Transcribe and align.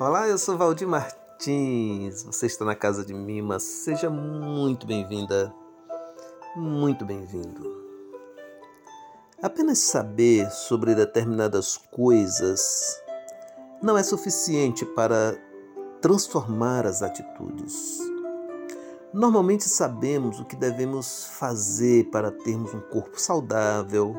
Olá, 0.00 0.28
eu 0.28 0.38
sou 0.38 0.56
Valdir 0.56 0.86
Martins. 0.86 2.22
Você 2.22 2.46
está 2.46 2.64
na 2.64 2.76
casa 2.76 3.04
de 3.04 3.12
Mimas. 3.12 3.64
Seja 3.64 4.08
muito 4.08 4.86
bem-vinda, 4.86 5.52
muito 6.54 7.04
bem-vindo. 7.04 7.84
Apenas 9.42 9.80
saber 9.80 10.48
sobre 10.52 10.94
determinadas 10.94 11.76
coisas 11.90 13.02
não 13.82 13.98
é 13.98 14.04
suficiente 14.04 14.86
para 14.86 15.36
transformar 16.00 16.86
as 16.86 17.02
atitudes. 17.02 17.98
Normalmente 19.12 19.64
sabemos 19.64 20.38
o 20.38 20.44
que 20.44 20.54
devemos 20.54 21.24
fazer 21.24 22.08
para 22.10 22.30
termos 22.30 22.72
um 22.72 22.80
corpo 22.80 23.20
saudável, 23.20 24.14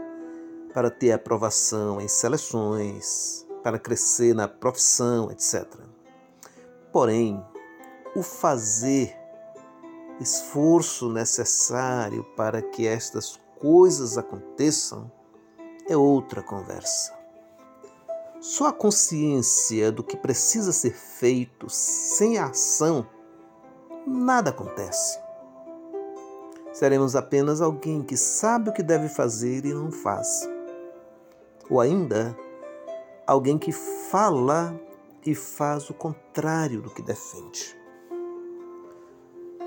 para 0.73 0.89
ter 0.89 1.13
aprovação 1.13 2.01
em 2.01 2.07
seleções, 2.09 3.47
para 3.63 3.79
crescer 3.79 4.33
na 4.33 4.47
profissão, 4.47 5.31
etc. 5.31 5.65
Porém, 6.91 7.43
o 8.15 8.23
fazer, 8.23 9.15
esforço 10.19 11.11
necessário 11.11 12.23
para 12.35 12.61
que 12.61 12.87
estas 12.87 13.39
coisas 13.59 14.17
aconteçam, 14.17 15.11
é 15.87 15.95
outra 15.95 16.41
conversa. 16.41 17.17
Só 18.41 18.67
a 18.67 18.73
consciência 18.73 19.91
do 19.91 20.03
que 20.03 20.15
precisa 20.15 20.71
ser 20.71 20.93
feito 20.93 21.69
sem 21.69 22.37
a 22.37 22.47
ação, 22.47 23.05
nada 24.07 24.49
acontece. 24.49 25.19
Seremos 26.71 27.15
apenas 27.15 27.61
alguém 27.61 28.01
que 28.01 28.15
sabe 28.15 28.69
o 28.69 28.73
que 28.73 28.81
deve 28.81 29.09
fazer 29.09 29.65
e 29.65 29.73
não 29.73 29.91
faz. 29.91 30.47
Ou 31.69 31.81
ainda, 31.81 32.35
alguém 33.29 33.59
que 33.59 33.71
fala 33.71 34.75
e 35.23 35.35
faz 35.35 35.87
o 35.87 35.93
contrário 35.93 36.81
do 36.81 36.89
que 36.89 37.03
defende. 37.03 37.77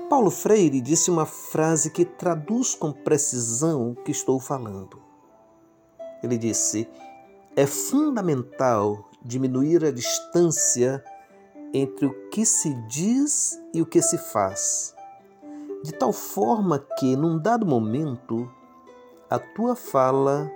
Paulo 0.09 0.29
Freire 0.29 0.81
disse 0.81 1.09
uma 1.09 1.25
frase 1.25 1.89
que 1.89 2.03
traduz 2.03 2.75
com 2.75 2.91
precisão 2.91 3.91
o 3.91 3.95
que 3.95 4.11
estou 4.11 4.37
falando. 4.37 5.01
Ele 6.21 6.37
disse: 6.37 6.89
é 7.55 7.65
fundamental 7.65 9.09
diminuir 9.23 9.85
a 9.85 9.91
distância 9.91 11.01
entre 11.73 12.05
o 12.05 12.29
que 12.29 12.45
se 12.45 12.73
diz 12.89 13.57
e 13.73 13.81
o 13.81 13.85
que 13.85 14.01
se 14.01 14.17
faz, 14.17 14.93
de 15.83 15.93
tal 15.93 16.11
forma 16.11 16.85
que, 16.99 17.15
num 17.15 17.39
dado 17.39 17.65
momento, 17.65 18.51
a 19.29 19.39
tua 19.39 19.73
fala 19.73 20.51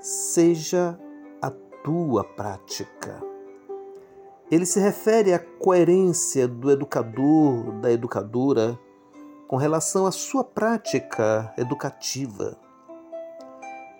seja 0.00 0.96
tua 1.84 2.24
prática. 2.24 3.22
Ele 4.50 4.64
se 4.64 4.80
refere 4.80 5.34
à 5.34 5.38
coerência 5.38 6.48
do 6.48 6.70
educador, 6.70 7.72
da 7.80 7.92
educadora, 7.92 8.78
com 9.46 9.56
relação 9.56 10.06
à 10.06 10.10
sua 10.10 10.42
prática 10.42 11.52
educativa. 11.58 12.56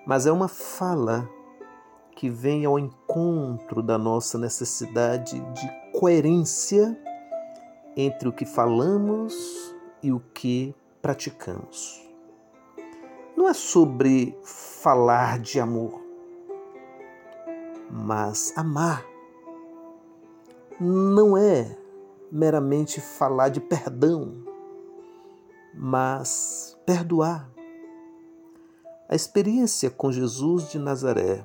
Mas 0.07 0.27
é 0.27 0.33
uma 0.33 0.49
fala 0.49 1.29
que 2.17 2.31
vem 2.31 2.65
ao 2.65 2.79
encontro 2.79 3.83
da 3.83 3.99
nossa 3.99 4.39
necessidade 4.39 5.39
de 5.39 5.99
coerência 5.99 6.99
entre 7.95 8.29
o 8.29 8.33
que 8.33 8.47
falamos 8.47 9.35
e 10.03 10.11
o 10.11 10.21
que 10.33 10.75
praticamos. 11.03 12.03
Não 13.37 13.47
é 13.47 13.53
sobre 13.53 14.39
falar 14.43 15.39
de 15.39 15.61
amor, 15.61 16.04
mas 17.97 18.53
amar 18.57 19.07
não 20.81 21.39
é 21.39 21.79
meramente 22.31 23.01
falar 23.01 23.51
de 23.51 23.61
perdão, 23.61 24.45
mas 25.73 26.77
perdoar. 26.85 27.49
A 29.09 29.15
experiência 29.15 29.91
com 29.91 30.11
Jesus 30.11 30.71
de 30.71 30.79
Nazaré 30.79 31.45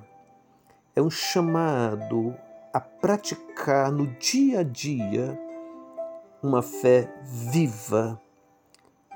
é 0.95 1.01
um 1.03 1.09
chamado 1.11 2.33
a 2.73 2.79
praticar 2.79 3.91
no 3.91 4.07
dia 4.17 4.61
a 4.61 4.63
dia 4.63 5.39
uma 6.41 6.63
fé 6.63 7.13
viva 7.23 8.19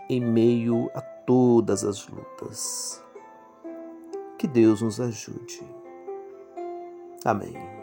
em 0.08 0.22
meio 0.22 0.92
a 0.94 1.02
todas 1.02 1.84
as 1.84 2.08
lutas. 2.08 3.02
Que 4.38 4.46
Deus 4.46 4.84
nos 4.84 5.02
ajude. 5.02 5.83
Amém. 7.26 7.83